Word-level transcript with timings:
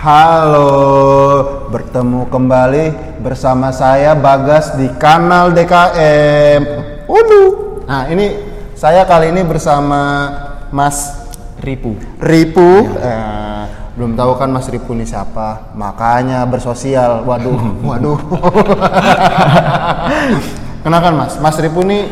Halo, 0.00 1.68
bertemu 1.68 2.24
kembali 2.32 2.84
bersama 3.20 3.68
saya 3.68 4.16
Bagas 4.16 4.72
di 4.80 4.88
kanal 4.96 5.52
DKM. 5.52 6.62
Ulu. 7.04 7.44
Nah, 7.84 8.08
ini 8.08 8.32
saya 8.72 9.04
kali 9.04 9.28
ini 9.28 9.44
bersama 9.44 10.32
Mas 10.72 11.20
Ripu. 11.60 12.00
Ripu. 12.16 12.96
Eh, 12.96 13.64
belum 14.00 14.16
tahu 14.16 14.40
kan 14.40 14.48
Mas 14.48 14.72
Ripu 14.72 14.96
ini 14.96 15.04
siapa? 15.04 15.76
Makanya 15.76 16.48
bersosial. 16.48 17.28
Waduh, 17.28 17.60
waduh. 17.92 18.16
Kenalkan 20.80 21.12
Mas, 21.12 21.36
Mas 21.36 21.56
Ripu 21.60 21.84
ini 21.84 22.08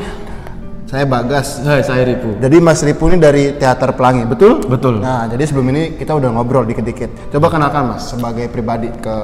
saya 0.88 1.04
Bagas. 1.08 1.60
Hai, 1.64 1.80
saya 1.80 2.04
Ripu. 2.04 2.36
Jadi 2.36 2.56
Mas 2.60 2.80
Ripu 2.84 3.08
ini 3.08 3.16
dari 3.16 3.56
Teater 3.56 3.96
Pelangi, 3.96 4.28
betul? 4.28 4.60
Betul. 4.64 5.00
Nah, 5.00 5.24
jadi 5.28 5.44
sebelum 5.48 5.72
ini 5.72 5.96
kita 5.96 6.12
udah 6.12 6.28
ngobrol 6.32 6.68
dikit-dikit. 6.68 7.32
Coba 7.32 7.48
kenalkan 7.48 7.96
Mas 7.96 8.12
sebagai 8.12 8.48
pribadi 8.52 8.92
ke 8.92 9.16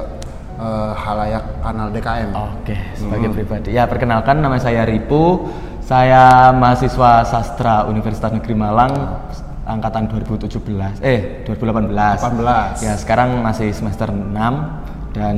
eh, 0.57 0.91
halayak 0.97 1.61
kanal 1.61 1.93
DKM. 1.93 2.29
Oke, 2.33 2.77
sebagai 2.97 3.29
pribadi. 3.33 3.73
Ya, 3.73 3.85
perkenalkan 3.85 4.41
nama 4.41 4.57
saya 4.57 4.81
Ripu. 4.85 5.45
Saya 5.85 6.49
mahasiswa 6.49 7.21
sastra 7.29 7.85
Universitas 7.85 8.33
Negeri 8.33 8.57
Malang 8.57 9.21
angkatan 9.69 10.09
2017. 10.09 11.01
Eh, 11.05 11.45
2018. 11.45 11.93
18. 12.21 12.81
Ya, 12.81 12.97
sekarang 12.97 13.45
masih 13.45 13.69
semester 13.69 14.09
6 14.09 15.13
dan 15.13 15.37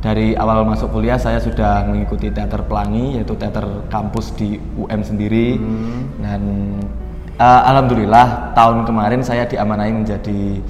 dari 0.00 0.32
awal 0.32 0.64
masuk 0.64 0.96
kuliah 0.96 1.20
saya 1.20 1.36
sudah 1.38 1.84
mengikuti 1.84 2.32
teater 2.32 2.64
pelangi 2.64 3.20
yaitu 3.20 3.36
teater 3.36 3.84
kampus 3.92 4.32
di 4.32 4.56
UM 4.80 5.00
sendiri 5.04 5.60
dan 6.24 6.42
eh, 7.36 7.60
alhamdulillah 7.68 8.56
tahun 8.56 8.88
kemarin 8.88 9.20
saya 9.20 9.44
diamanai 9.44 9.92
menjadi 9.92 10.60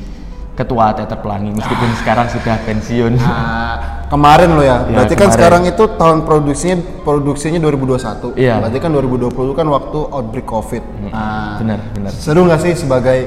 ketua 0.59 0.93
teater 0.93 1.17
pelangi 1.25 1.57
meskipun 1.57 1.89
sekarang 2.05 2.29
sudah 2.29 2.61
pensiun. 2.69 3.17
Nah, 3.17 4.05
kemarin 4.13 4.53
lo 4.53 4.61
ya. 4.61 4.85
Ya, 4.85 5.01
Berarti 5.01 5.15
kan 5.17 5.33
kemarin. 5.33 5.37
sekarang 5.41 5.63
itu 5.65 5.85
tahun 5.97 6.19
produksinya 6.29 6.77
produksinya 7.01 7.59
2021. 7.65 8.37
Iya. 8.37 8.61
Berarti 8.61 8.79
kan 8.83 8.91
2020 8.93 9.57
kan 9.57 9.67
waktu 9.73 9.99
outbreak 10.13 10.45
Covid. 10.45 10.85
Nah, 11.09 11.57
benar, 11.65 11.81
benar. 11.97 12.13
Seru 12.13 12.45
nggak 12.45 12.61
sih 12.61 12.73
sebagai 12.77 13.19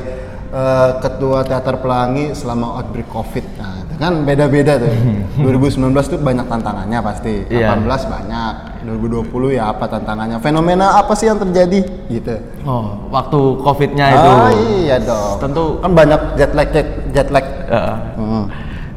eh, 0.54 0.90
ketua 1.02 1.42
teater 1.42 1.82
pelangi 1.82 2.38
selama 2.38 2.78
outbreak 2.78 3.10
Covid? 3.10 3.46
Nah, 3.58 3.73
kan 3.96 4.24
beda-beda 4.24 4.78
tuh. 4.78 4.92
2019 5.40 5.80
tuh 6.08 6.20
banyak 6.20 6.46
tantangannya 6.46 7.00
pasti. 7.00 7.46
Iya. 7.48 7.78
18 7.78 7.86
banyak. 8.06 8.54
2020 8.84 9.24
ya 9.54 9.70
apa 9.70 9.86
tantangannya? 9.88 10.38
Fenomena 10.38 10.98
apa 10.98 11.14
sih 11.14 11.26
yang 11.26 11.38
terjadi? 11.38 11.80
Gitu. 12.08 12.36
Oh, 12.64 13.08
waktu 13.10 13.40
covidnya 13.60 14.06
itu 14.12 14.30
Oh 14.30 14.50
iya 14.78 14.98
dong. 14.98 15.40
tentu 15.40 15.64
kan 15.80 15.92
banyak 15.94 16.20
jet 16.36 16.52
lag 16.52 16.68
jet, 16.70 16.88
jet 17.10 17.28
lag. 17.30 17.46
eh, 17.64 17.96
Hmm. 18.14 18.46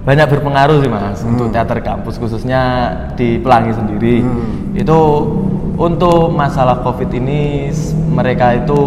banyak 0.02 0.26
berpengaruh 0.28 0.78
sih 0.78 0.86
mas 0.86 1.18
untuk 1.20 1.50
teater 1.50 1.82
kampus 1.82 2.14
khususnya 2.14 2.62
di 3.14 3.42
Pelangi 3.42 3.74
sendiri 3.74 4.22
itu 4.72 4.98
untuk 5.74 6.30
masalah 6.30 6.78
covid 6.80 7.10
ini 7.10 7.74
mereka 8.06 8.54
itu 8.54 8.78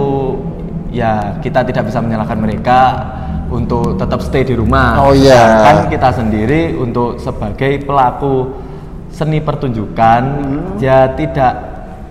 ya 0.90 1.38
kita 1.40 1.64
tidak 1.64 1.88
bisa 1.88 2.00
menyalahkan 2.02 2.38
mereka 2.38 2.80
untuk 3.50 3.98
tetap 3.98 4.22
stay 4.22 4.46
di 4.46 4.54
rumah 4.54 5.02
Oh, 5.02 5.14
iya. 5.14 5.42
Sedangkan 5.66 5.78
kita 5.90 6.10
sendiri 6.14 6.62
untuk 6.76 7.18
sebagai 7.18 7.82
pelaku 7.82 8.54
seni 9.10 9.42
pertunjukan 9.42 10.22
ya 10.78 11.10
tidak 11.18 11.54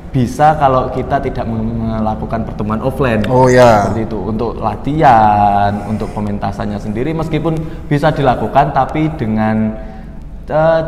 bisa 0.08 0.56
kalau 0.56 0.88
kita 0.90 1.20
tidak 1.20 1.46
melakukan 1.46 2.42
pertemuan 2.42 2.80
offline 2.80 3.22
Oh, 3.28 3.46
iya. 3.46 3.86
seperti 3.86 4.08
itu 4.08 4.18
untuk 4.18 4.58
latihan 4.58 5.84
untuk 5.86 6.10
pementasannya 6.10 6.80
sendiri 6.80 7.14
meskipun 7.14 7.54
bisa 7.86 8.10
dilakukan 8.10 8.72
tapi 8.72 9.12
dengan 9.14 9.76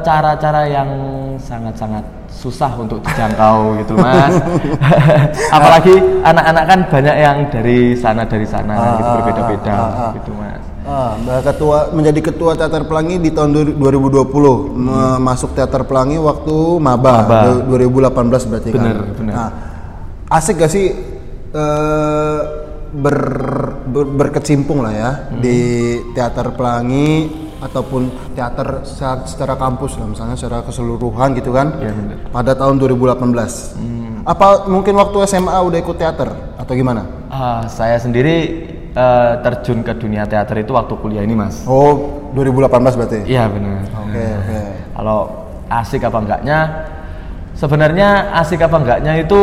cara-cara 0.00 0.64
yang 0.64 0.88
sangat-sangat 1.36 2.00
susah 2.26 2.72
untuk 2.74 3.04
dijangkau 3.04 3.76
gitu 3.76 3.92
mas 3.94 4.32
apalagi 5.56 5.92
anak-anak 6.22 6.64
kan 6.64 6.80
banyak 6.88 7.16
yang 7.16 7.38
dari 7.52 7.92
sana 7.92 8.24
dari 8.24 8.48
sana 8.48 8.96
gitu 8.96 9.10
berbeda-beda 9.20 9.76
gitu 10.16 10.32
mas 10.34 10.62
Ah, 10.80 11.14
ketua 11.44 11.92
menjadi 11.92 12.32
ketua 12.32 12.56
teater 12.56 12.82
pelangi 12.82 13.20
di 13.20 13.30
tahun 13.30 13.52
du- 13.52 13.76
2020 13.78 14.74
Me- 14.74 15.20
masuk 15.20 15.52
teater 15.52 15.84
pelangi 15.84 16.16
waktu 16.16 16.56
maba, 16.80 17.20
Maba. 17.20 17.38
du- 17.46 17.76
2018 17.76 18.48
berarti 18.48 18.68
Bener, 18.72 18.96
kan. 18.96 19.12
bener. 19.14 19.34
Nah, 19.36 19.50
asik 20.32 20.56
gak 20.56 20.72
sih 20.72 20.90
eh, 21.52 22.38
ber, 22.90 23.16
ber- 23.86 24.12
berkecimpung 24.16 24.80
lah 24.80 24.90
ya 24.90 25.10
Hmm. 25.30 25.38
di 25.38 25.58
teater 26.10 26.56
pelangi 26.56 27.28
ataupun 27.60 28.02
teater 28.32 28.80
secara, 28.82 29.20
secara 29.24 29.54
kampus 29.54 29.94
lah 29.96 30.08
misalnya 30.08 30.34
secara 30.34 30.64
keseluruhan 30.64 31.36
gitu 31.36 31.52
kan. 31.52 31.76
Bener. 31.76 32.18
Pada 32.28 32.52
tahun 32.52 32.80
2018. 32.80 33.76
Apa 34.20 34.68
mungkin 34.68 34.96
waktu 34.96 35.16
SMA 35.24 35.56
udah 35.60 35.78
ikut 35.78 35.96
teater 35.96 36.28
atau 36.56 36.72
gimana? 36.72 37.04
Ah, 37.28 37.64
saya 37.64 37.96
sendiri 37.96 38.36
eh, 38.90 39.32
terjun 39.40 39.80
ke 39.80 39.92
dunia 39.94 40.24
teater 40.24 40.60
itu 40.60 40.72
waktu 40.72 40.92
kuliah 40.94 41.20
ini 41.20 41.32
mas 41.32 41.64
Oh, 41.64 42.28
2018 42.32 42.68
berarti. 42.96 43.18
iya 43.24 43.48
benar 43.48 43.80
Oke, 43.96 44.20
oke. 44.20 44.60
Kalau 44.92 45.18
asik 45.70 46.02
apa 46.02 46.18
enggaknya, 46.18 46.58
sebenarnya 47.52 48.32
asik 48.36 48.62
apa 48.62 48.76
enggaknya 48.78 49.12
itu 49.18 49.38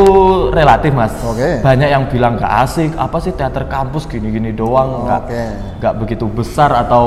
relatif 0.49 0.91
mas. 0.91 1.13
Oke. 1.21 1.61
Banyak 1.61 1.89
yang 1.89 2.03
bilang 2.07 2.35
nggak 2.35 2.53
asik, 2.63 2.91
apa 2.95 3.17
sih 3.19 3.33
teater 3.33 3.67
kampus 3.67 4.07
gini-gini 4.07 4.51
doang, 4.51 5.05
nggak 5.05 5.21
Oke. 5.27 5.43
nggak 5.79 5.93
begitu 5.99 6.25
besar 6.25 6.71
atau 6.73 7.05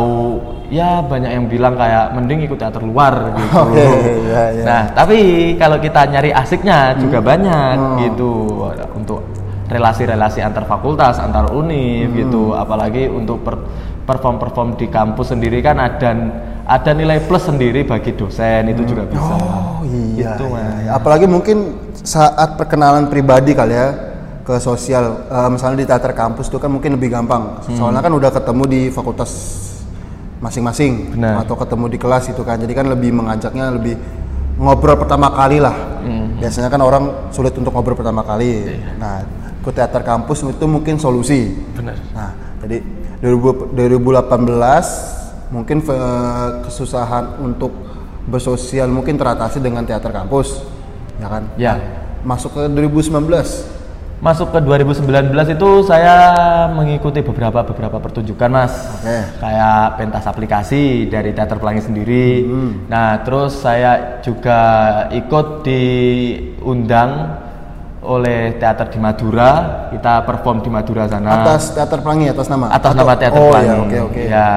ya 0.71 1.03
banyak 1.03 1.31
yang 1.35 1.45
bilang 1.51 1.75
kayak 1.75 2.15
mending 2.15 2.47
ikut 2.47 2.59
teater 2.59 2.81
luar 2.81 3.35
gitu. 3.35 3.59
Oke, 3.67 3.87
iya, 4.29 4.43
iya. 4.55 4.65
Nah 4.65 4.83
tapi 4.93 5.19
kalau 5.57 5.77
kita 5.77 6.07
nyari 6.07 6.31
asiknya 6.31 6.95
juga 6.95 7.19
banyak 7.19 7.77
Oh. 7.81 7.97
gitu 8.01 8.31
untuk 8.95 9.21
relasi-relasi 9.67 10.43
antar 10.43 10.67
fakultas, 10.67 11.19
antar 11.19 11.51
univ 11.51 12.11
Hmm. 12.11 12.19
gitu, 12.19 12.43
apalagi 12.53 13.07
untuk 13.07 13.43
per- 13.43 13.63
perform-perform 14.03 14.75
di 14.75 14.91
kampus 14.91 15.31
sendiri 15.31 15.63
kan 15.63 15.79
ada 15.79 16.11
ada 16.67 16.91
nilai 16.93 17.19
plus 17.25 17.45
sendiri 17.47 17.83
bagi 17.85 18.13
dosen 18.15 18.71
itu 18.71 18.83
juga 18.85 19.07
bisa. 19.09 19.35
Oh 19.37 19.83
iya, 19.87 20.37
Gitu, 20.37 20.45
iya, 20.51 20.69
iya. 20.85 20.91
Apalagi 20.97 21.27
mungkin 21.27 21.77
saat 22.01 22.57
perkenalan 22.57 23.09
pribadi 23.09 23.53
kali 23.53 23.75
ya 23.75 23.89
ke 24.45 24.57
sosial, 24.59 25.29
eh, 25.29 25.49
misalnya 25.53 25.85
di 25.85 25.87
teater 25.87 26.13
kampus 26.13 26.49
itu 26.49 26.59
kan 26.59 26.71
mungkin 26.73 26.97
lebih 26.97 27.13
gampang. 27.13 27.63
Hmm. 27.65 27.77
Soalnya 27.77 28.03
kan 28.03 28.13
udah 28.13 28.31
ketemu 28.33 28.65
di 28.67 28.81
fakultas 28.91 29.31
masing-masing 30.41 31.21
atau 31.21 31.53
ketemu 31.53 31.85
di 31.93 31.99
kelas 32.01 32.33
itu 32.33 32.43
kan. 32.43 32.57
Jadi 32.57 32.73
kan 32.73 32.89
lebih 32.89 33.13
mengajaknya 33.13 33.77
lebih 33.77 33.95
ngobrol 34.57 34.97
pertama 34.97 35.29
kali 35.33 35.61
lah. 35.61 35.77
Hmm. 36.01 36.41
Biasanya 36.41 36.73
kan 36.73 36.81
orang 36.81 37.05
sulit 37.33 37.53
untuk 37.57 37.73
ngobrol 37.77 37.97
pertama 37.97 38.25
kali. 38.25 38.65
Iya. 38.65 38.97
Nah, 38.97 39.21
ke 39.61 39.71
teater 39.73 40.01
kampus 40.01 40.41
itu 40.49 40.65
mungkin 40.65 40.97
solusi. 40.97 41.53
Benar. 41.77 41.97
Nah, 42.17 42.33
jadi 42.65 42.81
2000 43.21 43.77
2018 43.77 45.20
mungkin 45.51 45.83
eh, 45.83 46.49
kesusahan 46.65 47.43
untuk 47.43 47.75
bersosial 48.31 48.87
mungkin 48.87 49.19
teratasi 49.19 49.59
dengan 49.59 49.83
teater 49.83 50.15
kampus, 50.15 50.63
ya 51.19 51.29
kan? 51.29 51.43
Ya. 51.59 51.75
Masuk 52.23 52.55
ke 52.55 52.63
2019. 52.71 53.81
Masuk 54.21 54.53
ke 54.53 54.61
2019 54.61 55.33
itu 55.57 55.69
saya 55.89 56.21
mengikuti 56.69 57.25
beberapa 57.25 57.65
beberapa 57.65 57.97
pertunjukan 57.97 58.53
mas, 58.53 59.01
Oke. 59.01 59.17
kayak 59.41 59.97
pentas 59.97 60.29
aplikasi 60.29 61.09
dari 61.09 61.33
teater 61.33 61.57
pelangi 61.57 61.81
sendiri. 61.81 62.45
Hmm. 62.45 62.85
Nah 62.85 63.25
terus 63.25 63.65
saya 63.65 64.21
juga 64.21 64.61
ikut 65.09 65.65
diundang 65.65 67.41
oleh 68.05 68.61
teater 68.61 68.93
di 68.93 69.01
Madura, 69.01 69.89
kita 69.89 70.21
perform 70.29 70.61
di 70.61 70.69
Madura 70.69 71.09
sana. 71.09 71.41
Atas 71.41 71.73
teater 71.73 72.05
pelangi 72.05 72.29
atas 72.29 72.53
nama. 72.53 72.69
atas 72.69 72.93
Atau- 72.93 73.01
nama 73.01 73.13
teater 73.17 73.41
oh, 73.41 73.49
pelangi. 73.57 73.69
ya, 73.73 73.77
oke 73.81 73.99
oke. 74.05 74.23
Ya. 74.29 74.51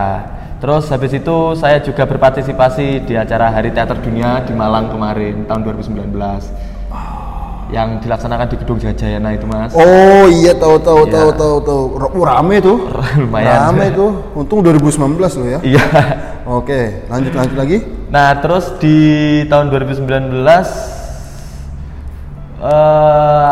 Terus 0.63 0.87
habis 0.87 1.11
itu 1.11 1.59
saya 1.59 1.83
juga 1.83 2.07
berpartisipasi 2.07 3.03
di 3.03 3.19
acara 3.19 3.51
Hari 3.51 3.75
Teater 3.75 3.99
Dunia 3.99 4.47
di 4.47 4.55
Malang 4.55 4.87
kemarin 4.95 5.43
tahun 5.43 5.59
2019. 5.67 6.15
Yang 7.67 8.07
dilaksanakan 8.07 8.47
di 8.47 8.55
Gedung 8.63 8.79
Jajayana 8.79 9.35
itu, 9.35 9.43
Mas. 9.43 9.75
Oh 9.75 10.23
iya 10.31 10.55
tahu 10.55 10.79
tahu 10.79 11.03
Iya. 11.03 11.19
tahu 11.19 11.29
tahu 11.35 11.55
tahu. 11.67 11.81
Uh, 12.15 12.23
rame 12.23 12.63
tuh. 12.63 12.79
Lumayan. 13.27 13.75
Rame 13.75 13.91
tuh. 13.91 14.23
Untung 14.39 14.63
2019 14.63 15.19
loh 15.19 15.47
ya. 15.51 15.59
Iya. 15.67 15.83
Oke, 16.47 17.11
lanjut 17.11 17.35
lanjut 17.35 17.57
lagi. 17.59 17.77
Nah, 18.07 18.39
terus 18.39 18.71
di 18.79 18.95
tahun 19.51 19.67
2019 19.67 20.07
eh 22.63 23.42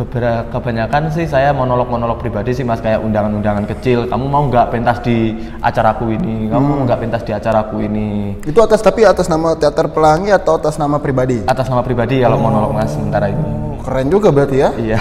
beberapa 0.00 0.48
kebanyakan 0.48 1.12
sih 1.12 1.28
saya 1.28 1.52
monolog-monolog 1.52 2.16
pribadi 2.16 2.56
sih 2.56 2.64
mas 2.64 2.80
kayak 2.80 3.04
undangan-undangan 3.04 3.68
kecil 3.68 4.08
kamu 4.08 4.24
mau 4.24 4.48
nggak 4.48 4.72
pentas 4.72 4.96
di 5.04 5.36
acaraku 5.60 6.16
ini 6.16 6.48
kamu 6.48 6.64
mau 6.64 6.82
nggak 6.88 7.00
pentas 7.00 7.22
di 7.22 7.32
acaraku 7.36 7.84
ini 7.84 8.08
Itu 8.40 8.64
atas 8.64 8.80
tapi 8.80 9.04
atas 9.04 9.28
nama 9.28 9.52
teater 9.52 9.92
pelangi 9.92 10.32
atau 10.32 10.56
atas 10.56 10.80
nama 10.80 10.96
pribadi? 10.96 11.44
atas 11.44 11.68
nama 11.68 11.84
pribadi 11.84 12.24
kalau 12.24 12.40
monolog 12.40 12.72
mas 12.72 12.88
sementara 12.90 13.28
ini 13.28 13.44
Oh, 13.70 13.76
keren 13.80 14.08
juga 14.08 14.28
berarti 14.28 14.56
ya. 14.56 14.70
iya 14.76 15.00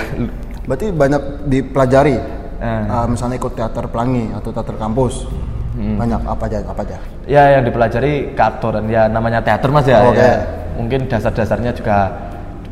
Berarti 0.64 0.94
banyak 0.94 1.22
dipelajari. 1.50 2.16
Eh. 2.62 2.84
Ah, 2.88 3.04
misalnya 3.04 3.36
ikut 3.36 3.58
teater 3.58 3.90
pelangi 3.90 4.30
atau 4.32 4.54
teater 4.54 4.78
kampus. 4.78 5.26
Hmm. 5.74 5.98
Banyak 5.98 6.22
apa 6.24 6.44
aja 6.46 6.58
apa 6.62 6.82
aja. 6.86 6.98
ya 7.26 7.44
yang 7.58 7.64
dipelajari 7.64 8.38
keaktoran 8.38 8.86
ya 8.86 9.10
namanya 9.10 9.42
teater 9.42 9.68
mas 9.68 9.84
ya, 9.84 10.00
Oke. 10.00 10.16
ya. 10.16 10.46
mungkin 10.78 11.10
dasar-dasarnya 11.10 11.74
juga 11.74 12.29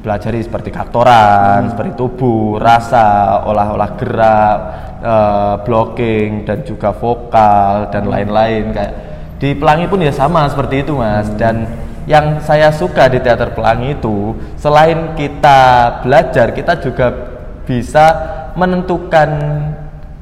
dipelajari 0.07 0.39
seperti 0.39 0.71
keaktoran 0.71 1.67
seperti 1.67 1.99
tubuh 1.99 2.55
rasa 2.55 3.43
olah-olah 3.43 3.91
gerak 3.99 4.57
eh, 5.03 5.55
blocking 5.67 6.47
dan 6.47 6.63
juga 6.63 6.95
vokal 6.95 7.91
dan 7.91 8.07
lain-lain. 8.07 8.71
Kayak 8.71 8.93
di 9.35 9.51
pelangi 9.51 9.91
pun 9.91 9.99
ya 9.99 10.15
sama 10.15 10.47
seperti 10.47 10.87
itu 10.87 10.95
mas. 10.95 11.27
Dan 11.35 11.67
yang 12.07 12.39
saya 12.39 12.71
suka 12.71 13.11
di 13.11 13.19
teater 13.19 13.51
pelangi 13.51 13.99
itu 13.99 14.31
selain 14.55 15.11
kita 15.19 15.59
belajar 16.07 16.55
kita 16.55 16.79
juga 16.79 17.11
bisa 17.67 18.05
menentukan 18.55 19.27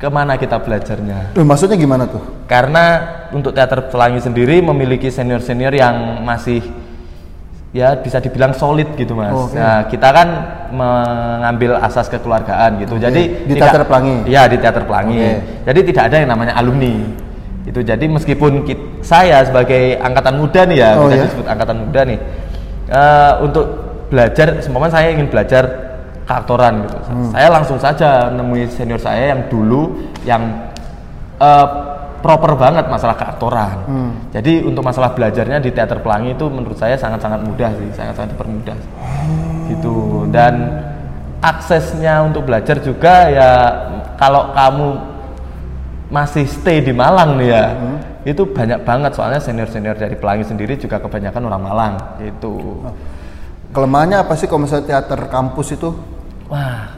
ke 0.01 0.09
mana 0.09 0.33
kita 0.33 0.57
belajarnya. 0.65 1.38
Loh, 1.38 1.45
maksudnya 1.45 1.77
gimana 1.77 2.09
tuh? 2.09 2.35
karena 2.45 2.85
untuk 3.33 3.57
teater 3.57 3.89
pelangi 3.89 4.21
sendiri 4.21 4.61
memiliki 4.61 5.09
senior-senior 5.09 5.73
yang 5.73 6.21
masih 6.21 6.61
ya 7.75 7.92
bisa 8.00 8.24
dibilang 8.24 8.56
solid 8.56 8.88
gitu 8.95 9.12
mas. 9.12 9.36
Oke. 9.36 9.60
Nah 9.60 9.83
kita 9.92 10.07
kan 10.10 10.27
mengambil 10.72 11.75
asas 11.75 12.07
kekeluargaan 12.07 12.80
gitu. 12.80 12.95
Jadi 12.95 13.44
Di 13.44 13.51
tidak- 13.51 13.75
teater 13.75 13.83
pelangi? 13.83 14.16
Iya 14.24 14.42
di 14.48 14.57
teater 14.57 14.83
pelangi. 14.88 15.19
Oke. 15.19 15.31
Jadi 15.68 15.80
tidak 15.92 16.04
ada 16.07 16.16
yang 16.24 16.30
namanya 16.31 16.54
alumni. 16.56 16.95
Itu 17.68 17.83
jadi 17.83 18.06
meskipun 18.07 18.63
kit- 18.63 19.04
saya 19.04 19.44
sebagai 19.44 20.00
angkatan 20.00 20.39
muda 20.39 20.62
nih 20.63 20.77
ya 20.80 20.89
Oh, 20.95 21.12
bisa 21.12 21.19
ya? 21.19 21.24
disebut 21.27 21.48
angkatan 21.51 21.77
muda 21.83 22.01
nih 22.07 22.19
eh, 22.88 23.33
untuk 23.44 23.66
belajar, 24.07 24.48
seumpama 24.62 24.88
saya 24.88 25.10
ingin 25.12 25.27
belajar 25.27 25.63
keaktoran 26.24 26.86
gitu. 26.86 26.98
Hmm. 27.10 27.30
Saya 27.33 27.48
langsung 27.51 27.77
saja 27.81 28.30
nemui 28.31 28.69
senior 28.69 29.01
saya 29.01 29.33
yang 29.36 29.42
dulu 29.51 30.00
yang 30.24 30.42
eh, 31.42 31.68
proper 32.25 32.57
banget 32.57 32.89
masalah 32.89 33.13
keaktoran. 33.13 33.77
Hmm. 33.86 34.12
Jadi 34.33 34.66
untuk 34.66 34.81
masalah 34.81 35.13
belajarnya 35.13 35.62
di 35.62 35.69
teater 35.69 36.01
pelangi 36.01 36.33
itu 36.33 36.50
menurut 36.50 36.74
saya 36.74 36.98
sangat-sangat 36.98 37.45
mudah 37.45 37.69
sih, 37.77 37.89
sangat-sangat 37.94 38.33
dipermudah. 38.33 38.77
Gitu. 39.69 40.25
Dan 40.33 40.54
aksesnya 41.45 42.25
untuk 42.25 42.50
belajar 42.50 42.81
juga 42.81 43.30
ya 43.30 43.50
kalau 44.18 44.50
kamu 44.57 44.88
masih 46.10 46.50
stay 46.50 46.81
di 46.81 46.89
Malang 46.89 47.38
nih 47.38 47.50
ya, 47.54 47.66
Hmm. 47.77 47.98
itu 48.25 48.42
banyak 48.50 48.81
banget 48.81 49.12
soalnya 49.13 49.38
senior-senior 49.38 49.94
dari 49.94 50.18
pelangi 50.18 50.45
sendiri 50.50 50.74
juga 50.81 50.98
kebanyakan 50.98 51.45
orang 51.45 51.62
Malang 51.62 51.94
gitu. 52.25 52.81
Kelemahannya 53.69 54.25
apa 54.25 54.33
sih 54.33 54.50
kalau 54.50 54.66
misalnya 54.66 54.98
teater 54.98 55.30
kampus 55.30 55.77
itu? 55.77 55.94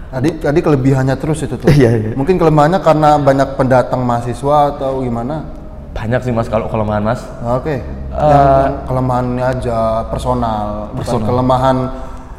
Tadi 0.08 0.30
tadi 0.40 0.60
kelebihannya 0.64 1.16
terus 1.20 1.44
itu 1.44 1.60
tuh. 1.60 1.68
Iya, 1.78 1.92
iya. 2.00 2.12
Mungkin 2.16 2.40
kelemahannya 2.40 2.80
karena 2.80 3.20
banyak 3.20 3.60
pendatang 3.60 4.02
mahasiswa 4.08 4.76
atau 4.76 5.04
gimana? 5.04 5.58
banyak 5.98 6.22
sih 6.22 6.34
mas 6.34 6.46
kalau 6.46 6.70
kelemahan 6.70 7.02
mas. 7.02 7.26
Oke. 7.42 7.82
yang, 8.14 8.22
yang 8.22 8.76
kelemahannya 8.86 9.46
aja 9.58 10.06
personal, 10.14 10.94
bukan 10.94 11.02
Personal. 11.02 11.26
kelemahan 11.26 11.78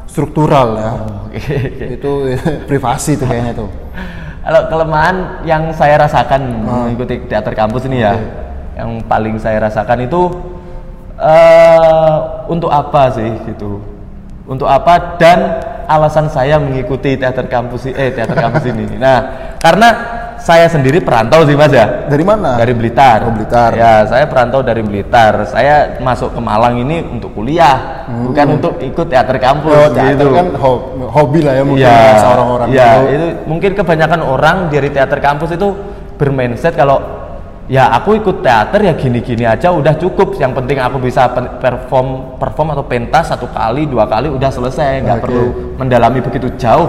struktural 0.06 0.68
ya. 0.78 0.92
Oke. 1.26 1.56
Itu 1.98 2.10
privasi 2.70 3.18
tuh 3.18 3.26
kayaknya 3.26 3.58
tuh. 3.58 3.68
Kalau 4.46 4.62
kelemahan 4.70 5.44
yang 5.44 5.74
saya 5.74 6.00
rasakan 6.00 6.64
mengikuti 6.64 7.20
teater 7.26 7.52
kampus 7.52 7.84
ini 7.90 8.00
ya, 8.00 8.14
yang 8.78 9.02
paling 9.04 9.36
saya 9.36 9.60
rasakan 9.60 10.06
itu 10.06 10.22
eh 11.18 12.16
untuk 12.48 12.70
apa 12.70 13.12
sih 13.12 13.28
gitu? 13.44 13.82
Untuk 14.48 14.70
apa 14.70 15.18
dan 15.20 15.60
alasan 15.88 16.28
saya 16.28 16.60
mengikuti 16.60 17.16
teater 17.16 17.48
kampus 17.48 17.88
eh 17.88 18.12
teater 18.12 18.36
kampus 18.36 18.68
ini. 18.68 18.84
Nah, 18.94 19.18
karena 19.56 19.88
saya 20.38 20.70
sendiri 20.70 21.02
perantau 21.02 21.42
sih 21.42 21.56
Mas 21.56 21.72
ya. 21.72 22.06
Dari 22.06 22.22
mana? 22.22 22.54
Dari 22.54 22.70
Blitar. 22.72 23.26
Oh, 23.26 23.34
Blitar. 23.34 23.74
Ya, 23.74 24.06
saya 24.06 24.24
perantau 24.24 24.62
dari 24.62 24.80
Blitar. 24.80 25.44
Saya 25.44 25.98
masuk 25.98 26.30
ke 26.30 26.40
Malang 26.40 26.78
ini 26.78 27.02
untuk 27.02 27.34
kuliah, 27.34 28.06
bukan 28.06 28.56
untuk 28.56 28.78
ikut 28.78 29.06
teater 29.08 29.36
kampus 29.36 29.72
Hmm. 29.72 29.82
Oh, 29.82 29.90
teater 29.90 30.14
gitu. 30.14 30.28
kan 30.30 30.46
ho- 30.54 30.82
hobi 31.10 31.40
lah 31.42 31.58
ya 31.58 31.64
mungkin 31.66 31.82
Iya, 31.82 31.90
bahasa 31.90 32.26
orang-orang 32.30 32.68
iya, 32.70 32.86
gitu. 32.86 33.04
itu 33.10 33.26
mungkin 33.44 33.70
kebanyakan 33.74 34.20
orang 34.22 34.56
dari 34.70 34.88
teater 34.88 35.18
kampus 35.18 35.50
itu 35.52 35.68
bermindset 36.16 36.72
kalau 36.72 37.17
ya 37.68 37.92
aku 37.92 38.16
ikut 38.16 38.40
teater 38.40 38.80
ya 38.80 38.92
gini-gini 38.96 39.44
aja 39.44 39.70
udah 39.70 39.94
cukup. 40.00 40.40
Yang 40.40 40.52
penting 40.64 40.78
aku 40.80 40.96
bisa 40.98 41.28
perform 41.60 42.40
perform 42.40 42.74
atau 42.74 42.84
pentas 42.88 43.28
satu 43.28 43.46
kali 43.52 43.84
dua 43.84 44.08
kali 44.08 44.32
udah 44.32 44.50
selesai, 44.50 45.04
nggak 45.04 45.18
Oke. 45.20 45.24
perlu 45.28 45.44
mendalami 45.76 46.18
begitu 46.24 46.48
jauh. 46.56 46.88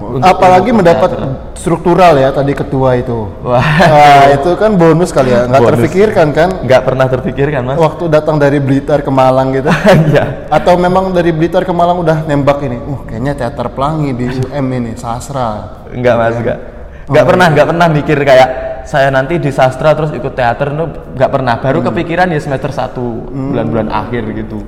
Apalagi 0.00 0.72
mendapat 0.72 1.12
teater. 1.12 1.52
struktural 1.60 2.16
ya 2.16 2.32
tadi 2.32 2.56
ketua 2.56 2.96
itu. 2.96 3.28
Wah. 3.44 3.60
Wah, 3.60 4.24
itu 4.32 4.56
kan 4.56 4.72
bonus 4.72 5.12
kali 5.12 5.28
ya, 5.28 5.44
nggak 5.44 5.60
Bonus. 5.60 5.70
terpikirkan 5.76 6.26
kan? 6.32 6.48
nggak 6.64 6.82
pernah 6.88 7.04
terpikirkan 7.04 7.62
mas. 7.68 7.76
Waktu 7.76 8.08
datang 8.08 8.40
dari 8.40 8.64
Blitar 8.64 9.04
ke 9.04 9.12
Malang 9.12 9.52
gitu. 9.52 9.68
Iya. 10.08 10.48
Atau 10.48 10.80
memang 10.80 11.12
dari 11.12 11.36
Blitar 11.36 11.68
ke 11.68 11.72
Malang 11.76 12.00
udah 12.00 12.24
nembak 12.24 12.64
ini, 12.64 12.80
uh 12.80 13.04
kayaknya 13.04 13.36
teater 13.36 13.68
pelangi 13.76 14.16
di 14.16 14.26
UM 14.40 14.66
ini, 14.72 14.96
sastra. 14.96 15.84
Enggak 15.92 16.14
mas, 16.16 16.34
enggak. 16.40 16.58
Oh, 16.58 17.12
Enggak 17.12 17.22
iya. 17.22 17.30
pernah, 17.30 17.46
enggak 17.52 17.66
pernah 17.68 17.86
mikir 17.92 18.18
kayak 18.24 18.48
saya 18.84 19.08
nanti 19.08 19.36
di 19.36 19.50
sastra 19.50 19.92
terus 19.92 20.10
ikut 20.10 20.32
teater 20.32 20.70
itu 20.70 20.84
enggak 21.14 21.30
pernah. 21.30 21.54
Baru 21.58 21.80
Hmm. 21.80 21.88
kepikiran 21.90 22.28
ya 22.28 22.40
semester 22.40 22.70
1 22.70 23.00
bulan-bulan 23.30 23.88
akhir 23.88 24.22
gitu. 24.34 24.62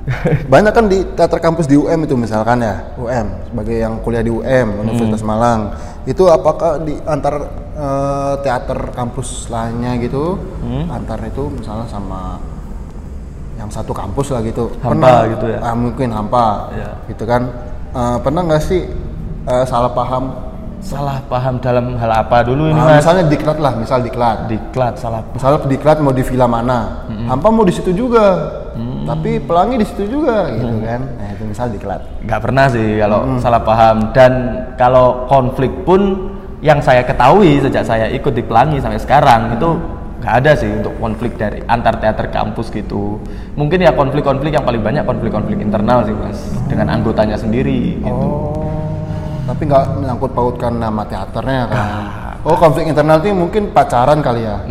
Banyak 0.52 0.72
kan 0.72 0.88
di 0.88 1.04
teater 1.12 1.38
kampus 1.38 1.68
di 1.68 1.76
UM 1.76 2.02
itu 2.02 2.16
misalkan 2.16 2.60
ya, 2.60 2.96
UM 2.96 3.26
sebagai 3.46 3.76
yang 3.76 4.00
kuliah 4.00 4.24
di 4.24 4.32
UM 4.32 4.80
Universitas 4.80 5.20
Malang. 5.20 5.76
Itu 6.02 6.26
apakah 6.26 6.80
di 6.80 6.96
antar 7.04 7.34
eh, 7.76 8.34
teater 8.42 8.92
kampus 8.92 9.48
lainnya 9.48 9.96
gitu, 10.00 10.36
antar 10.88 11.20
itu 11.22 11.48
misalnya 11.48 11.86
sama 11.86 12.36
yang 13.56 13.68
satu 13.68 13.92
kampus 13.92 14.32
lah 14.32 14.40
gitu. 14.40 14.72
Hampa 14.80 15.28
gitu 15.28 15.46
ya? 15.48 15.58
Ah, 15.60 15.76
mungkin 15.76 16.08
hampa, 16.10 16.72
Iya. 16.72 16.90
gitu 17.12 17.24
kan. 17.24 17.42
Eh, 17.92 18.16
pernah 18.20 18.40
nggak 18.42 18.62
sih 18.64 18.82
eh, 19.46 19.64
salah 19.64 19.92
paham? 19.92 20.32
Salah 20.80 21.20
paham 21.28 21.60
dalam 21.60 21.92
hal 22.00 22.08
apa 22.08 22.40
dulu 22.40 22.72
ini 22.72 22.80
Ah, 22.80 22.96
mas? 22.96 23.04
misalnya 23.04 23.24
diklat 23.28 23.58
lah, 23.60 23.72
misal 23.76 24.00
diklat. 24.00 24.48
Diklat 24.48 24.94
salah. 24.96 25.20
Misalnya 25.36 25.60
diklat 25.68 26.00
mau 26.00 26.08
di 26.10 26.24
villa 26.24 26.48
mana, 26.48 27.04
hampa 27.28 27.52
mau 27.52 27.68
di 27.68 27.74
situ 27.76 27.92
juga, 27.92 28.48
tapi 29.04 29.36
pelangi 29.44 29.76
di 29.76 29.84
situ 29.84 30.08
juga, 30.08 30.48
gitu 30.56 30.80
kan. 30.80 31.00
Nah 31.04 31.28
itu 31.36 31.44
misal 31.44 31.68
diklat. 31.68 32.00
nggak 32.24 32.40
pernah 32.40 32.64
sih 32.72 32.96
kalau 32.96 33.20
salah 33.36 33.60
paham. 33.60 33.96
Dan 34.16 34.32
kalau 34.80 35.28
konflik 35.28 35.68
pun 35.84 36.32
yang 36.64 36.80
saya 36.80 37.04
ketahui 37.04 37.60
sejak 37.60 37.84
saya 37.84 38.08
ikut 38.08 38.32
di 38.32 38.40
Pelangi 38.40 38.80
sampai 38.80 39.00
sekarang 39.00 39.56
itu 39.56 39.76
nggak 40.20 40.34
ada 40.44 40.52
sih 40.52 40.68
untuk 40.68 40.92
konflik 41.00 41.32
dari 41.36 41.60
antar 41.64 41.96
teater 41.96 42.28
kampus 42.28 42.68
gitu. 42.68 43.20
Mungkin 43.56 43.84
ya 43.84 43.92
konflik-konflik 43.92 44.52
yang 44.52 44.64
paling 44.64 44.80
banyak 44.80 45.04
konflik-konflik 45.04 45.60
internal 45.60 46.04
sih 46.04 46.12
mas. 46.16 46.40
Dengan 46.68 46.88
anggotanya 47.00 47.36
sendiri 47.36 48.00
gitu. 48.00 48.12
Oh, 48.12 48.79
tapi 49.50 49.66
nggak 49.66 49.98
menyangkut 49.98 50.30
pautkan 50.30 50.78
nama 50.78 51.02
teaternya 51.02 51.66
kan? 51.66 51.84
Oh 52.46 52.54
konflik 52.54 52.86
internal 52.86 53.18
itu 53.18 53.34
mungkin 53.34 53.74
pacaran 53.74 54.22
kali 54.22 54.46
ya? 54.46 54.62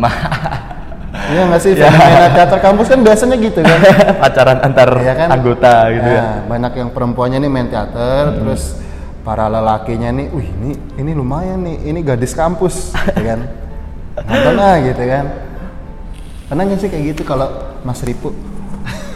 Iya 1.30 1.42
nggak 1.46 1.60
sih 1.62 1.72
Ya. 1.74 1.90
fenomena 1.90 2.28
teater 2.32 2.58
kampus 2.58 2.86
kan 2.90 3.00
biasanya 3.02 3.36
gitu 3.38 3.60
kan? 3.60 3.78
pacaran 4.24 4.58
antar 4.62 4.88
Iya 4.98 5.14
kan? 5.14 5.28
anggota 5.30 5.74
gitu 5.92 6.08
ya 6.08 6.22
Nah, 6.22 6.34
Banyak 6.48 6.72
yang 6.74 6.88
perempuannya 6.90 7.38
nih 7.38 7.50
main 7.50 7.68
teater, 7.68 8.34
terus 8.40 8.78
para 9.20 9.46
lelakinya 9.46 10.10
nih, 10.10 10.26
wih 10.32 10.48
ini 10.48 10.70
ini 10.96 11.10
lumayan 11.12 11.60
nih, 11.60 11.76
ini 11.86 12.00
gadis 12.00 12.32
kampus, 12.32 12.94
gitu 12.94 13.22
kan? 13.22 13.40
Nonton 14.26 14.54
ah 14.58 14.74
gitu 14.80 15.02
kan? 15.06 15.24
Pernah 16.48 16.62
nggak 16.66 16.78
sih 16.78 16.88
kayak 16.88 17.04
gitu 17.14 17.22
kalau 17.22 17.46
Mas 17.84 18.00
Ripu? 18.00 18.32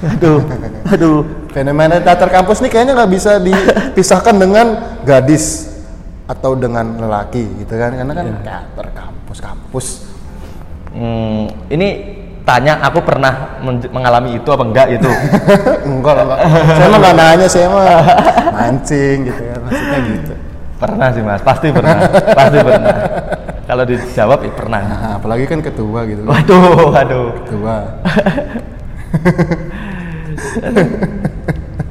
aduh 0.04 0.44
aduh 0.92 1.24
Fenomena 1.48 1.96
teater 1.96 2.28
kampus 2.28 2.60
nih 2.60 2.68
kayaknya 2.68 2.92
nggak 2.92 3.12
bisa 3.14 3.40
dipisahkan 3.40 4.36
dengan 4.36 4.66
gadis 5.04 5.70
atau 6.24 6.56
dengan 6.56 6.96
lelaki 6.96 7.44
gitu 7.60 7.76
kan 7.76 7.92
karena 7.92 8.12
kan 8.16 8.26
teater 8.40 8.86
kampus 8.96 9.38
kampus 9.44 9.86
Hmm, 10.94 11.50
ini 11.74 11.88
tanya 12.46 12.78
aku 12.78 13.02
pernah 13.02 13.58
men- 13.58 13.90
mengalami 13.90 14.38
itu 14.38 14.46
apa 14.46 14.62
enggak 14.62 14.94
itu? 14.94 15.10
Enggak 15.90 16.22
lah 16.22 16.38
saya 16.70 16.86
mah 16.86 16.98
nggak 17.02 17.16
nanya 17.18 17.46
saya 17.50 17.66
mah 17.66 18.06
mancing 18.54 19.26
gitu 19.26 19.42
kan 19.42 19.58
maksudnya 19.66 19.98
gitu. 20.06 20.32
Pernah 20.78 21.10
sih 21.10 21.22
mas. 21.26 21.42
Pasti 21.42 21.74
pernah 21.74 21.98
pasti 22.30 22.58
pernah. 22.62 22.94
Kalau 23.66 23.82
dijawab 23.82 24.38
ya 24.46 24.52
pernah. 24.54 24.80
Nah, 24.86 25.18
apalagi 25.18 25.50
kan 25.50 25.58
ketua 25.58 26.06
gitu. 26.06 26.22
Waduh 26.22 26.94
waduh. 26.94 27.34
Ketua. 27.42 27.76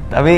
Tapi 0.16 0.34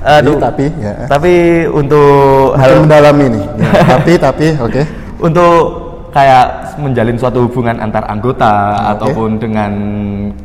Aduh. 0.00 0.40
tapi 0.40 0.72
ya. 0.80 1.06
Tapi 1.06 1.32
untuk 1.68 2.56
Mungkin 2.56 2.60
hal 2.60 2.70
mendalami 2.84 3.26
nih. 3.36 3.44
Ya, 3.60 3.82
tapi 3.86 4.12
tapi 4.16 4.46
oke. 4.58 4.82
untuk 5.20 5.56
kayak 6.10 6.76
menjalin 6.82 7.14
suatu 7.14 7.46
hubungan 7.46 7.78
antar 7.78 8.02
anggota 8.10 8.50
Oke. 8.50 8.88
ataupun 8.98 9.30
dengan 9.38 9.72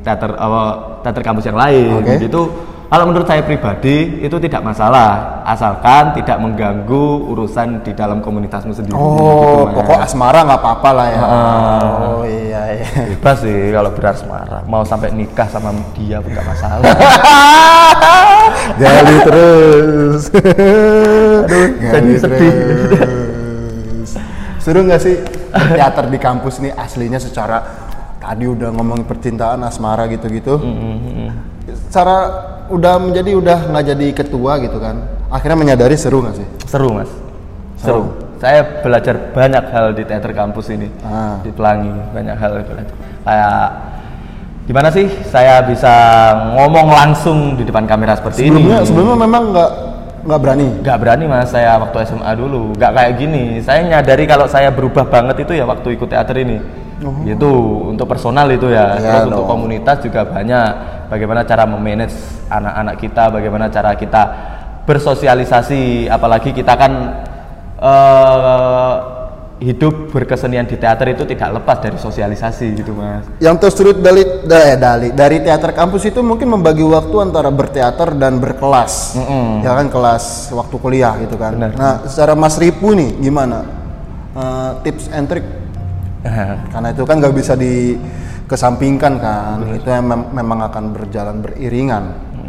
teater 0.06 0.36
apa 0.38 0.62
teater 1.02 1.24
kampus 1.26 1.46
yang 1.50 1.58
lain 1.58 2.06
Oke. 2.06 2.22
gitu 2.22 2.42
kalau 2.86 3.06
menurut 3.10 3.28
saya 3.28 3.42
pribadi 3.42 4.22
itu 4.22 4.38
tidak 4.38 4.62
masalah 4.62 5.42
asalkan 5.44 6.14
tidak 6.16 6.38
mengganggu 6.38 7.28
urusan 7.34 7.82
di 7.82 7.92
dalam 7.98 8.22
komunitasmu 8.22 8.72
sendiri 8.72 8.96
Oh, 8.96 9.68
gitu, 9.70 9.82
pokok 9.82 10.00
asmara 10.00 10.46
nggak 10.46 10.60
apa-apa 10.62 10.90
lah 10.94 11.08
ya. 11.10 11.22
Ah. 11.22 11.82
Oh 12.06 12.24
iya 12.24 12.64
iya. 12.80 12.88
bebas 13.14 13.38
sih 13.42 13.74
kalau 13.74 13.92
berasmara 13.92 14.60
mau 14.70 14.86
sampai 14.86 15.12
nikah 15.12 15.50
sama 15.50 15.74
dia 15.98 16.22
pun 16.22 16.30
nggak 16.32 16.48
masalah 16.48 16.86
Gali 18.82 19.16
terus. 19.24 20.22
Aduh, 20.34 21.68
jadi 21.80 22.12
sedih. 22.18 22.54
Seru 24.60 24.82
nggak 24.82 25.02
sih 25.02 25.16
teater 25.54 26.10
di 26.10 26.18
kampus 26.18 26.58
nih 26.58 26.74
aslinya 26.74 27.22
secara 27.22 27.62
tadi 28.18 28.50
udah 28.50 28.74
ngomongin 28.74 29.06
percintaan 29.06 29.62
asmara 29.62 30.10
gitu-gitu. 30.10 30.58
Secara 31.88 32.18
udah 32.70 32.94
menjadi 32.98 33.32
udah 33.38 33.58
nggak 33.72 33.86
jadi 33.96 34.08
ketua 34.14 34.58
gitu 34.62 34.78
kan. 34.82 34.96
Akhirnya 35.30 35.58
menyadari 35.58 35.96
seru 35.98 36.22
nggak 36.24 36.36
sih? 36.38 36.48
seru 36.66 36.90
mas. 36.94 37.12
Seru. 37.78 38.14
Saya 38.42 38.84
belajar 38.84 39.32
banyak 39.32 39.64
hal 39.72 39.96
di 39.96 40.04
teater 40.04 40.32
kampus 40.36 40.70
ini. 40.74 40.92
Ah. 41.02 41.40
di 41.42 41.50
Pelangi 41.56 41.92
banyak 42.12 42.36
hal 42.36 42.52
belajar 42.68 42.96
kayak 43.26 43.60
gimana 44.66 44.90
sih 44.94 45.08
saya 45.30 45.62
bisa 45.66 45.94
ngomong 46.58 46.90
langsung 46.90 47.38
di 47.58 47.64
depan 47.66 47.86
kamera 47.86 48.18
seperti 48.18 48.50
Sebelumnya 48.50 48.82
ini? 48.82 48.88
Sebelumnya 48.90 49.18
memang 49.18 49.44
nggak 49.54 49.72
nggak 50.26 50.40
berani. 50.42 50.68
nggak 50.82 50.98
berani 50.98 51.26
mas. 51.30 51.48
Saya 51.54 51.78
waktu 51.78 51.98
SMA 52.06 52.32
dulu 52.34 52.74
nggak 52.74 52.92
kayak 52.92 53.14
gini. 53.18 53.44
Saya 53.62 53.86
nyadari 53.86 54.26
kalau 54.26 54.50
saya 54.50 54.74
berubah 54.74 55.06
banget 55.06 55.46
itu 55.46 55.54
ya 55.54 55.66
waktu 55.70 55.94
ikut 55.96 56.10
teater 56.10 56.38
ini. 56.42 56.58
Itu 57.28 57.52
untuk 57.92 58.08
personal 58.08 58.48
itu 58.50 58.72
ya, 58.72 58.96
Oh. 58.96 59.04
Terus 59.04 59.24
untuk 59.30 59.46
komunitas 59.46 60.00
juga 60.00 60.24
banyak 60.24 60.95
bagaimana 61.08 61.42
cara 61.44 61.64
memanage 61.66 62.16
anak-anak 62.48 62.96
kita 62.98 63.24
bagaimana 63.30 63.66
cara 63.70 63.94
kita 63.94 64.24
bersosialisasi 64.86 66.08
apalagi 66.08 66.54
kita 66.54 66.74
kan 66.74 66.92
eh, 67.80 68.96
hidup 69.56 70.12
berkesenian 70.12 70.68
di 70.68 70.76
teater 70.76 71.16
itu 71.16 71.24
tidak 71.24 71.64
lepas 71.64 71.80
dari 71.80 71.96
sosialisasi 71.96 72.76
gitu 72.76 72.92
mas 72.92 73.24
Yang 73.40 73.56
tersulit 73.68 73.98
dari 74.04 74.22
da- 74.44 74.66
eh, 74.68 74.78
dari 74.78 75.10
dari 75.16 75.38
teater 75.40 75.72
kampus 75.72 76.04
itu 76.06 76.20
mungkin 76.20 76.52
membagi 76.52 76.84
waktu 76.84 77.16
antara 77.24 77.48
berteater 77.48 78.20
dan 78.20 78.44
berkelas. 78.44 79.16
Ya 79.64 79.72
kan 79.80 79.88
kelas 79.88 80.52
waktu 80.52 80.76
kuliah 80.76 81.16
gitu 81.24 81.40
kan. 81.40 81.56
Benar. 81.56 81.72
Nah, 81.72 81.96
secara 82.04 82.36
Mas 82.36 82.60
Ripu 82.60 82.92
nih 82.92 83.16
gimana? 83.24 83.64
Eh, 84.36 84.72
tips 84.84 85.08
and 85.16 85.32
trick 85.32 85.48
karena 86.76 86.92
itu 86.92 87.04
kan 87.08 87.16
nggak 87.24 87.34
bisa 87.34 87.56
dikesampingkan 88.46 89.14
kan. 89.18 89.58
Itu 89.74 89.90
yang 89.90 90.06
mem- 90.06 90.30
memang 90.32 90.70
akan 90.70 90.94
berjalan 90.94 91.42
beriringan. 91.42 92.04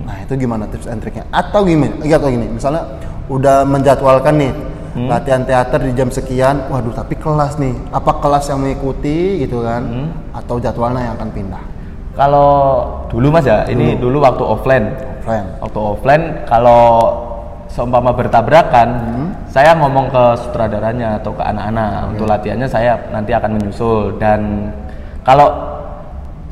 Nah, 0.07 0.17
itu 0.23 0.37
gimana 0.37 0.69
tips 0.69 0.87
and 0.87 1.03
triknya? 1.03 1.25
Atau 1.33 1.67
gimana? 1.67 1.99
Iya 2.05 2.21
atau 2.21 2.31
gini, 2.31 2.47
misalnya 2.47 2.85
udah 3.27 3.67
menjadwalkan 3.67 4.35
nih 4.39 4.53
latihan 4.97 5.45
teater 5.45 5.83
di 5.83 5.93
jam 5.93 6.09
sekian, 6.09 6.73
waduh 6.73 6.95
tapi 6.95 7.19
kelas 7.19 7.59
nih, 7.59 7.75
apa 7.91 8.17
kelas 8.17 8.49
yang 8.49 8.63
mengikuti 8.63 9.43
gitu 9.43 9.61
kan? 9.61 9.83
Atau 10.33 10.57
jadwalnya 10.57 11.11
yang 11.11 11.15
akan 11.19 11.31
pindah? 11.33 11.65
kalau 12.17 12.49
dulu 13.13 13.29
mas 13.29 13.45
ya 13.45 13.69
ini 13.69 13.93
dulu 13.93 14.25
waktu 14.25 14.41
offline 14.41 14.89
Offline. 15.21 15.47
waktu 15.61 15.79
offline 15.85 16.25
kalau 16.49 17.13
seumpama 17.69 18.17
bertabrakan 18.17 18.89
saya 19.53 19.77
ngomong 19.77 20.09
ke 20.09 20.25
sutradaranya 20.41 21.21
atau 21.21 21.37
ke 21.37 21.45
anak-anak 21.45 22.17
untuk 22.17 22.25
latihannya 22.25 22.65
saya 22.65 22.97
nanti 23.13 23.37
akan 23.37 23.61
menyusul 23.61 24.17
dan 24.17 24.73
kalau 25.29 25.76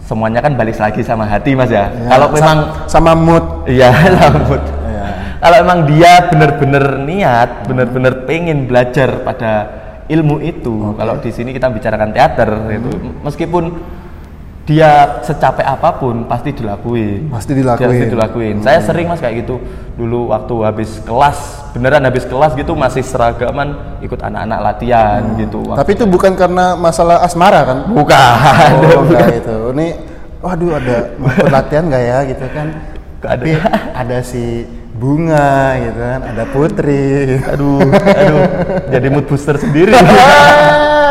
semuanya 0.04 0.38
kan 0.38 0.52
balik 0.52 0.76
lagi 0.76 1.00
sama 1.00 1.24
hati 1.24 1.56
mas 1.56 1.72
ya, 1.72 1.88
Ya, 1.88 2.12
kalau 2.12 2.28
memang 2.28 2.58
sama 2.86 3.16
mood. 3.16 3.44
Iya 3.64 3.88
sambut 4.20 4.60
Iya. 4.60 5.04
kalau 5.40 5.56
emang 5.58 5.78
dia 5.88 6.12
benar-benar 6.28 6.84
niat 7.00 7.50
benar-benar 7.64 8.28
pengen 8.28 8.68
belajar 8.68 9.24
pada 9.24 9.52
ilmu 10.04 10.36
itu 10.38 10.92
kalau 10.94 11.16
di 11.16 11.32
sini 11.32 11.50
kita 11.50 11.72
bicarakan 11.72 12.12
teater 12.12 12.48
itu 12.68 12.90
meskipun 13.24 13.72
dia 14.64 15.20
secapek 15.20 15.60
apa 15.62 15.92
pun 15.94 16.24
pasti 16.24 16.48
dilakuin 16.50 17.28
Pasti 17.28 17.52
dilakuin. 17.52 17.84
pasti 17.84 18.06
dilakuin 18.08 18.56
saya 18.60 18.80
sering 18.80 19.06
mas 19.06 19.20
kayak 19.20 19.44
gitu 19.44 19.60
dulu 19.94 20.32
waktu 20.32 20.54
habis 20.64 21.04
kelas 21.04 21.36
beneran 21.72 22.00
habis 22.00 22.24
kelas 22.24 22.56
gitu 22.56 22.72
masih 22.72 23.04
seragaman 23.04 23.76
ikut 24.00 24.16
anak-anak 24.16 24.58
latihan 24.64 25.20
gitu 25.36 25.68
Tapi 25.68 25.90
itu 25.92 26.08
bukan 26.08 26.32
karena 26.32 26.72
masalah 26.74 27.20
asmara 27.20 27.60
kan? 27.62 27.78
bukan 27.92 28.36
Oh, 28.88 29.04
enggak 29.04 29.36
itu. 29.36 29.56
Ini 29.74 29.86
waduh 30.40 30.70
ada 30.74 30.96
latihan 31.46 31.84
nggak 31.84 32.02
ya 32.02 32.18
gitu 32.24 32.46
kan? 32.48 32.66
Nggak 33.20 33.30
ada. 33.30 33.42
Tapi 33.42 33.50
ada 33.92 34.18
si 34.22 34.44
bunga 34.94 35.50
gitu 35.76 35.98
kan, 35.98 36.20
ada 36.24 36.44
putri. 36.46 37.36
aduh 37.42 37.82
aduh 38.06 38.42
jadi 38.88 39.06
mood 39.10 39.26
booster 39.26 39.58
sendiri 39.58 39.90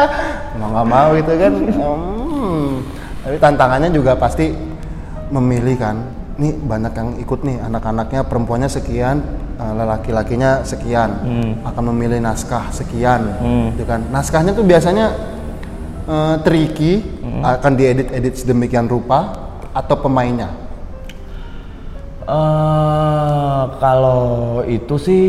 mau 0.57 0.67
nggak 0.72 0.88
mau 0.88 1.10
gitu 1.13 1.33
kan? 1.36 1.51
Hmm. 1.53 2.72
Tapi 3.24 3.39
tantangannya 3.39 3.89
juga 3.96 4.20
pasti 4.20 4.51
memilih 5.32 5.80
kan. 5.80 5.96
Nih 6.34 6.53
banyak 6.53 6.94
yang 6.98 7.10
ikut 7.22 7.39
nih 7.46 7.58
anak-anaknya 7.62 8.25
perempuannya 8.27 8.68
sekian, 8.68 9.22
eh, 9.58 9.74
lelaki-lakinya 9.74 10.65
sekian, 10.65 11.10
akan 11.63 11.84
memilih 11.94 12.20
naskah 12.20 12.74
sekian, 12.74 13.22
gitu 13.74 13.86
kan. 13.88 14.03
Naskahnya 14.12 14.51
tuh 14.51 14.65
biasanya 14.65 15.13
eh, 16.03 16.36
tricky, 16.44 17.00
akan 17.42 17.72
diedit-edit 17.80 18.34
sedemikian 18.36 18.92
rupa 18.92 19.32
atau 19.72 19.96
pemainnya. 20.03 20.51
Eh, 22.24 23.63
kalau 23.77 24.63
itu 24.68 24.96
sih 25.00 25.24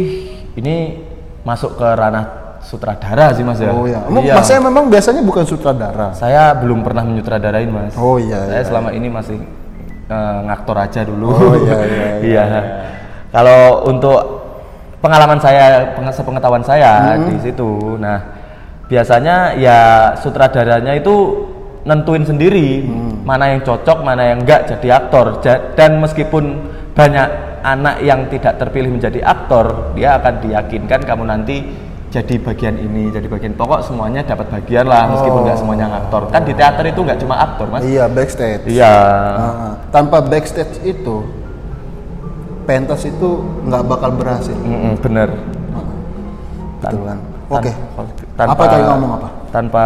ini 0.54 1.04
masuk 1.44 1.76
ke 1.76 1.84
ranah 1.84 2.43
sutradara 2.64 3.30
sih 3.30 3.44
mas 3.44 3.60
ya. 3.60 3.70
Oh 3.70 3.84
ya, 3.84 4.00
Emang 4.04 4.24
Iya. 4.24 4.34
Mas 4.34 4.46
saya 4.46 4.58
memang 4.58 4.88
biasanya 4.88 5.20
bukan 5.20 5.44
sutradara. 5.44 6.10
Saya 6.12 6.56
belum 6.56 6.80
pernah 6.80 7.04
menyutradarain 7.04 7.68
mas. 7.68 7.92
Oh 7.94 8.16
iya, 8.16 8.40
Saya 8.42 8.60
iya, 8.60 8.66
selama 8.66 8.90
ini 8.90 9.08
masih 9.08 9.38
eh, 10.04 10.38
ngaktor 10.44 10.76
aja 10.76 11.00
dulu. 11.00 11.28
Oh, 11.30 11.54
iya, 11.54 11.78
iya, 11.84 12.06
iya, 12.20 12.44
Kalau 13.34 13.84
untuk 13.84 14.18
pengalaman 14.98 15.36
saya, 15.36 15.92
peng- 15.92 16.08
sepengetahuan 16.08 16.62
saya 16.62 17.18
Hmm. 17.18 17.28
di 17.28 17.38
situ, 17.42 17.98
nah 17.98 18.18
biasanya 18.84 19.52
ya 19.54 19.78
sutradaranya 20.16 20.94
itu 20.94 21.14
nentuin 21.82 22.24
sendiri 22.24 22.84
Hmm. 22.84 23.20
mana 23.22 23.50
yang 23.50 23.60
cocok, 23.60 24.00
mana 24.00 24.32
yang 24.32 24.40
enggak 24.40 24.70
jadi 24.70 24.88
aktor. 24.98 25.44
Dan 25.74 26.00
meskipun 26.00 26.44
banyak 26.94 27.28
anak 27.60 27.96
yang 28.00 28.28
tidak 28.28 28.56
terpilih 28.56 28.92
menjadi 28.92 29.20
aktor, 29.20 29.92
dia 29.92 30.14
akan 30.14 30.34
diyakinkan 30.40 31.00
kamu 31.02 31.24
nanti 31.26 31.56
jadi 32.14 32.34
bagian 32.38 32.78
ini, 32.78 33.10
jadi 33.10 33.26
bagian 33.26 33.58
pokok 33.58 33.90
semuanya 33.90 34.22
dapat 34.22 34.46
bagian 34.46 34.86
lah 34.86 35.10
meskipun 35.10 35.40
nggak 35.50 35.58
semuanya 35.58 35.86
aktor. 35.98 36.30
Kan 36.30 36.46
di 36.46 36.54
teater 36.54 36.86
itu 36.86 37.00
nggak 37.02 37.18
cuma 37.18 37.34
aktor, 37.42 37.66
Mas. 37.66 37.82
Iya 37.82 38.06
backstage. 38.06 38.70
Iya. 38.70 38.94
Ah, 39.34 39.72
tanpa 39.90 40.22
backstage 40.22 40.78
itu, 40.86 41.26
pentas 42.70 43.02
itu 43.02 43.42
nggak 43.66 43.82
bakal 43.90 44.14
berhasil. 44.14 44.54
Mm-mm, 44.54 44.94
bener. 45.02 45.34
Betul 46.78 47.02
kan? 47.02 47.18
Oke. 47.50 47.72
Tanpa, 48.38 48.54
Apa 48.54 48.64
tadi 48.70 48.82
ngomong 48.86 49.10
apa? 49.18 49.28
Tanpa 49.50 49.84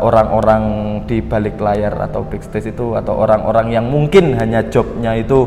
orang-orang 0.00 0.64
di 1.04 1.20
balik 1.20 1.60
layar 1.60 1.92
atau 2.08 2.24
backstage 2.24 2.72
itu 2.72 2.96
atau 2.96 3.20
orang-orang 3.20 3.72
yang 3.72 3.84
mungkin 3.84 4.32
hanya 4.40 4.64
jobnya 4.72 5.12
itu 5.12 5.44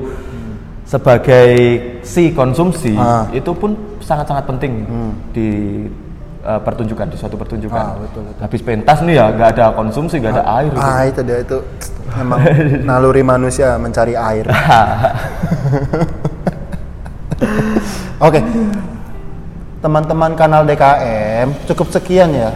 sebagai 0.85 1.53
si 2.01 2.33
konsumsi 2.33 2.97
Ah. 2.97 3.25
itu 3.29 3.53
pun 3.53 3.77
sangat-sangat 4.01 4.49
penting 4.49 4.73
di 5.29 5.49
uh, 6.49 6.59
pertunjukan 6.65 7.05
di 7.13 7.17
suatu 7.21 7.37
pertunjukan. 7.37 7.77
Ah, 7.77 7.93
betul, 8.01 8.25
betul. 8.25 8.41
Habis 8.41 8.61
pentas 8.65 8.97
nih 9.05 9.21
ya 9.21 9.29
nggak 9.29 9.49
ada 9.53 9.65
konsumsi, 9.77 10.17
nggak 10.17 10.33
ada 10.41 10.45
air. 10.57 10.71
gitu. 10.73 10.81
Ah 10.81 11.05
itu 11.05 11.21
dia 11.21 11.37
itu 11.45 11.57
memang 12.17 12.39
naluri 12.89 13.21
manusia 13.21 13.77
mencari 13.77 14.17
air. 14.17 14.49
Oke, 18.19 18.43
teman-teman 19.79 20.35
kanal 20.35 20.67
DKM 20.67 21.55
cukup 21.71 21.87
sekian 21.93 22.35
ya. 22.35 22.51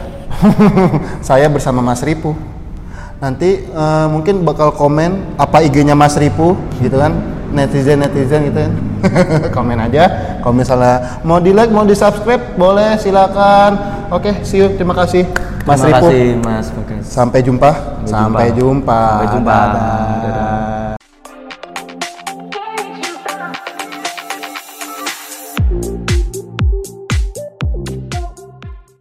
Saya 1.28 1.48
bersama 1.48 1.80
Mas 1.80 2.04
Ripu. 2.04 2.36
Nanti 3.24 3.64
eh, 3.64 4.08
mungkin 4.12 4.44
bakal 4.44 4.76
komen 4.76 5.40
apa 5.40 5.64
IG-nya 5.64 5.96
Mas 5.96 6.20
Ripu 6.20 6.60
gitu 6.84 7.00
kan 7.00 7.16
netizen 7.54 8.02
netizen 8.02 8.50
gitu 8.50 8.60
kan 8.66 8.74
komen 9.56 9.78
aja 9.78 10.36
kalau 10.42 10.56
misalnya 10.58 11.22
mau 11.22 11.38
di 11.38 11.54
like 11.54 11.70
mau 11.70 11.86
di 11.86 11.94
subscribe 11.94 12.58
boleh 12.58 12.98
silakan 12.98 13.78
oke 14.10 14.42
see 14.42 14.60
you 14.60 14.74
terima 14.76 14.98
kasih 14.98 15.30
Mas 15.64 15.80
Terima 15.80 15.96
Ripu 15.96 16.08
kasih 16.12 16.28
Mas 16.44 16.68
Bagas. 16.76 17.04
Sampai 17.08 17.40
jumpa. 17.40 17.72
Sampai 18.04 18.52
jumpa. 18.52 18.52
Sampai 18.52 18.52
jumpa. 18.52 19.00
Sampai 19.00 19.28
jumpa. 19.32 19.56
Dadah. 19.56 20.04
Dadah. 20.20 20.53